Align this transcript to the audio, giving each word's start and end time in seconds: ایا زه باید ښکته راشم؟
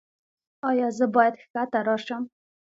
ایا 0.69 0.87
زه 0.97 1.05
باید 1.15 1.35
ښکته 1.43 1.79
راشم؟ 1.87 2.23